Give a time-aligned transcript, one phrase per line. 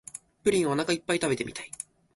[0.43, 1.69] プリンをおなかいっぱい食べてみたい